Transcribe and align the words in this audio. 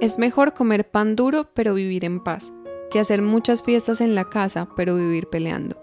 Es 0.00 0.18
mejor 0.18 0.54
comer 0.54 0.90
pan 0.90 1.14
duro 1.14 1.50
pero 1.52 1.74
vivir 1.74 2.06
en 2.06 2.20
paz, 2.20 2.54
que 2.90 3.00
hacer 3.00 3.20
muchas 3.20 3.62
fiestas 3.62 4.00
en 4.00 4.14
la 4.14 4.24
casa 4.24 4.68
pero 4.74 4.96
vivir 4.96 5.28
peleando. 5.28 5.76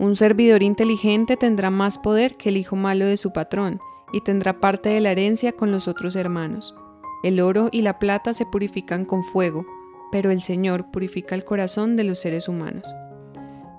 Un 0.00 0.16
servidor 0.16 0.64
inteligente 0.64 1.36
tendrá 1.36 1.70
más 1.70 1.96
poder 1.98 2.36
que 2.36 2.48
el 2.48 2.56
hijo 2.56 2.74
malo 2.74 3.06
de 3.06 3.16
su 3.16 3.32
patrón, 3.32 3.80
y 4.12 4.20
tendrá 4.20 4.60
parte 4.60 4.88
de 4.88 5.00
la 5.00 5.12
herencia 5.12 5.52
con 5.52 5.70
los 5.70 5.86
otros 5.86 6.16
hermanos. 6.16 6.74
El 7.22 7.40
oro 7.40 7.68
y 7.70 7.82
la 7.82 8.00
plata 8.00 8.34
se 8.34 8.46
purifican 8.46 9.04
con 9.04 9.22
fuego, 9.22 9.64
pero 10.10 10.32
el 10.32 10.42
Señor 10.42 10.90
purifica 10.90 11.36
el 11.36 11.44
corazón 11.44 11.96
de 11.96 12.02
los 12.02 12.18
seres 12.18 12.48
humanos. 12.48 12.92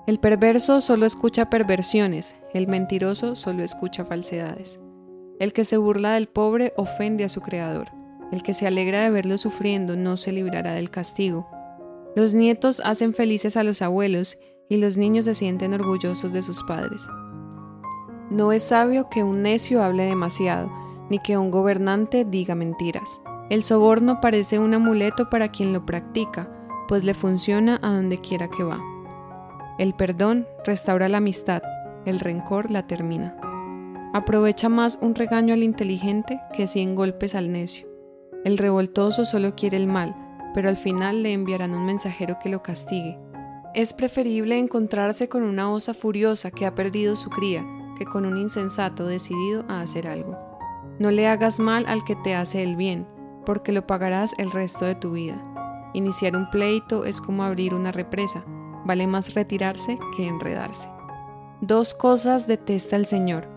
El 0.06 0.18
perverso 0.18 0.80
solo 0.80 1.04
escucha 1.04 1.50
perversiones, 1.50 2.36
el 2.54 2.68
mentiroso 2.68 3.36
solo 3.36 3.62
escucha 3.62 4.06
falsedades. 4.06 4.80
El 5.38 5.52
que 5.52 5.64
se 5.64 5.76
burla 5.76 6.12
del 6.12 6.28
pobre 6.28 6.72
ofende 6.76 7.24
a 7.24 7.28
su 7.28 7.42
Creador. 7.42 7.97
El 8.30 8.42
que 8.42 8.54
se 8.54 8.66
alegra 8.66 9.02
de 9.02 9.10
verlo 9.10 9.38
sufriendo 9.38 9.96
no 9.96 10.16
se 10.16 10.32
librará 10.32 10.72
del 10.72 10.90
castigo. 10.90 11.48
Los 12.14 12.34
nietos 12.34 12.82
hacen 12.84 13.14
felices 13.14 13.56
a 13.56 13.62
los 13.62 13.80
abuelos 13.80 14.38
y 14.68 14.76
los 14.76 14.96
niños 14.96 15.24
se 15.24 15.34
sienten 15.34 15.74
orgullosos 15.74 16.32
de 16.32 16.42
sus 16.42 16.62
padres. 16.64 17.08
No 18.30 18.52
es 18.52 18.62
sabio 18.62 19.08
que 19.08 19.24
un 19.24 19.42
necio 19.42 19.82
hable 19.82 20.04
demasiado, 20.04 20.70
ni 21.08 21.18
que 21.18 21.38
un 21.38 21.50
gobernante 21.50 22.26
diga 22.26 22.54
mentiras. 22.54 23.22
El 23.48 23.62
soborno 23.62 24.20
parece 24.20 24.58
un 24.58 24.74
amuleto 24.74 25.30
para 25.30 25.50
quien 25.50 25.72
lo 25.72 25.86
practica, 25.86 26.50
pues 26.86 27.04
le 27.04 27.14
funciona 27.14 27.78
a 27.82 27.94
donde 27.94 28.20
quiera 28.20 28.48
que 28.48 28.62
va. 28.62 28.78
El 29.78 29.94
perdón 29.94 30.46
restaura 30.66 31.08
la 31.08 31.18
amistad, 31.18 31.62
el 32.04 32.20
rencor 32.20 32.70
la 32.70 32.86
termina. 32.86 33.36
Aprovecha 34.12 34.68
más 34.68 34.98
un 35.00 35.14
regaño 35.14 35.54
al 35.54 35.62
inteligente 35.62 36.40
que 36.52 36.66
cien 36.66 36.94
golpes 36.94 37.34
al 37.34 37.52
necio. 37.52 37.88
El 38.44 38.58
revoltoso 38.58 39.24
solo 39.24 39.54
quiere 39.54 39.76
el 39.76 39.86
mal, 39.86 40.14
pero 40.54 40.68
al 40.68 40.76
final 40.76 41.22
le 41.22 41.32
enviarán 41.32 41.74
un 41.74 41.86
mensajero 41.86 42.38
que 42.42 42.48
lo 42.48 42.62
castigue. 42.62 43.18
Es 43.74 43.92
preferible 43.92 44.58
encontrarse 44.58 45.28
con 45.28 45.42
una 45.42 45.70
osa 45.70 45.94
furiosa 45.94 46.50
que 46.50 46.66
ha 46.66 46.74
perdido 46.74 47.16
su 47.16 47.30
cría 47.30 47.64
que 47.98 48.06
con 48.06 48.24
un 48.24 48.38
insensato 48.38 49.06
decidido 49.06 49.64
a 49.68 49.80
hacer 49.80 50.06
algo. 50.06 50.38
No 50.98 51.10
le 51.10 51.26
hagas 51.26 51.58
mal 51.58 51.84
al 51.86 52.04
que 52.04 52.16
te 52.16 52.34
hace 52.34 52.62
el 52.62 52.76
bien, 52.76 53.06
porque 53.44 53.72
lo 53.72 53.86
pagarás 53.86 54.34
el 54.38 54.50
resto 54.50 54.84
de 54.84 54.94
tu 54.94 55.12
vida. 55.12 55.42
Iniciar 55.94 56.36
un 56.36 56.48
pleito 56.50 57.04
es 57.04 57.20
como 57.20 57.42
abrir 57.42 57.74
una 57.74 57.92
represa, 57.92 58.44
vale 58.84 59.06
más 59.06 59.34
retirarse 59.34 59.98
que 60.16 60.26
enredarse. 60.26 60.88
Dos 61.60 61.92
cosas 61.92 62.46
detesta 62.46 62.94
el 62.94 63.06
Señor, 63.06 63.48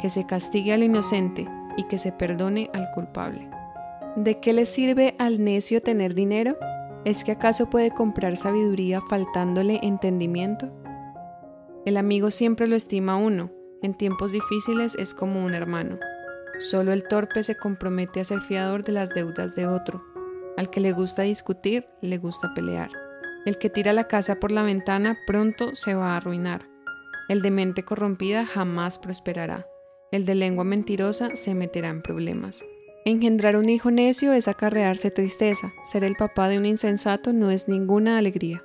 que 0.00 0.08
se 0.08 0.26
castigue 0.26 0.72
al 0.72 0.82
inocente 0.82 1.46
y 1.76 1.84
que 1.84 1.98
se 1.98 2.10
perdone 2.10 2.70
al 2.72 2.90
culpable. 2.94 3.49
¿De 4.16 4.40
qué 4.40 4.52
le 4.52 4.66
sirve 4.66 5.14
al 5.18 5.44
necio 5.44 5.82
tener 5.82 6.14
dinero? 6.14 6.56
¿Es 7.04 7.22
que 7.22 7.30
acaso 7.30 7.70
puede 7.70 7.92
comprar 7.92 8.36
sabiduría 8.36 9.00
faltándole 9.08 9.78
entendimiento? 9.82 10.68
El 11.86 11.96
amigo 11.96 12.32
siempre 12.32 12.66
lo 12.66 12.74
estima 12.74 13.16
uno, 13.16 13.52
en 13.82 13.94
tiempos 13.94 14.32
difíciles 14.32 14.96
es 14.96 15.14
como 15.14 15.44
un 15.44 15.54
hermano. 15.54 15.98
Solo 16.58 16.92
el 16.92 17.04
torpe 17.04 17.44
se 17.44 17.56
compromete 17.56 18.18
a 18.18 18.24
ser 18.24 18.40
fiador 18.40 18.82
de 18.82 18.92
las 18.92 19.14
deudas 19.14 19.54
de 19.54 19.68
otro. 19.68 20.02
Al 20.56 20.70
que 20.70 20.80
le 20.80 20.90
gusta 20.90 21.22
discutir, 21.22 21.86
le 22.00 22.18
gusta 22.18 22.52
pelear. 22.52 22.90
El 23.46 23.58
que 23.58 23.70
tira 23.70 23.92
la 23.92 24.08
casa 24.08 24.40
por 24.40 24.50
la 24.50 24.64
ventana 24.64 25.18
pronto 25.24 25.76
se 25.76 25.94
va 25.94 26.14
a 26.14 26.16
arruinar. 26.16 26.68
El 27.28 27.42
de 27.42 27.52
mente 27.52 27.84
corrompida 27.84 28.44
jamás 28.44 28.98
prosperará. 28.98 29.68
El 30.10 30.24
de 30.24 30.34
lengua 30.34 30.64
mentirosa 30.64 31.36
se 31.36 31.54
meterá 31.54 31.88
en 31.88 32.02
problemas. 32.02 32.64
Engendrar 33.04 33.56
un 33.56 33.68
hijo 33.68 33.90
necio 33.90 34.32
es 34.32 34.48
acarrearse 34.48 35.10
tristeza. 35.10 35.72
Ser 35.84 36.04
el 36.04 36.16
papá 36.16 36.48
de 36.48 36.58
un 36.58 36.66
insensato 36.66 37.32
no 37.32 37.50
es 37.50 37.68
ninguna 37.68 38.18
alegría. 38.18 38.62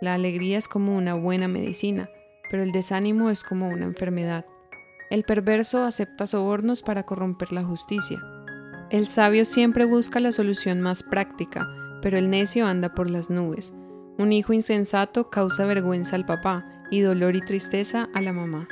La 0.00 0.14
alegría 0.14 0.58
es 0.58 0.68
como 0.68 0.96
una 0.96 1.14
buena 1.14 1.48
medicina 1.48 2.08
pero 2.50 2.62
el 2.62 2.72
desánimo 2.72 3.30
es 3.30 3.42
como 3.42 3.68
una 3.68 3.84
enfermedad. 3.84 4.46
El 5.10 5.24
perverso 5.24 5.84
acepta 5.84 6.26
sobornos 6.26 6.82
para 6.82 7.04
corromper 7.04 7.52
la 7.52 7.64
justicia. 7.64 8.22
El 8.90 9.06
sabio 9.06 9.44
siempre 9.44 9.84
busca 9.84 10.20
la 10.20 10.32
solución 10.32 10.80
más 10.80 11.02
práctica, 11.02 11.68
pero 12.02 12.18
el 12.18 12.30
necio 12.30 12.66
anda 12.66 12.94
por 12.94 13.10
las 13.10 13.30
nubes. 13.30 13.74
Un 14.18 14.32
hijo 14.32 14.52
insensato 14.52 15.30
causa 15.30 15.66
vergüenza 15.66 16.16
al 16.16 16.26
papá 16.26 16.68
y 16.90 17.00
dolor 17.00 17.36
y 17.36 17.40
tristeza 17.40 18.08
a 18.14 18.22
la 18.22 18.32
mamá. 18.32 18.66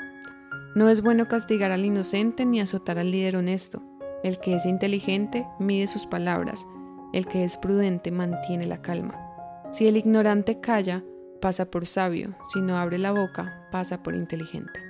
No 0.75 0.91
es 0.91 1.03
bueno 1.03 1.29
castigar 1.29 1.71
al 1.71 1.85
inocente 1.85 2.45
ni 2.45 2.61
azotar 2.61 2.99
al 2.99 3.11
líder 3.11 3.37
honesto. 3.37 3.83
El 4.23 4.39
que 4.39 4.55
es 4.55 4.67
inteligente 4.67 5.47
mide 5.59 5.87
sus 5.87 6.07
palabras, 6.07 6.67
el 7.13 7.27
que 7.27 7.45
es 7.45 7.57
prudente 7.57 8.11
mantiene 8.11 8.67
la 8.67 8.83
calma. 8.83 9.21
Si 9.73 9.87
el 9.87 9.97
ignorante 9.97 10.61
calla, 10.61 11.05
pasa 11.41 11.71
por 11.71 11.87
sabio, 11.87 12.35
si 12.53 12.61
no 12.61 12.77
abre 12.79 12.99
la 12.99 13.13
boca, 13.13 13.69
pasa 13.71 14.03
por 14.03 14.15
inteligente. 14.15 14.81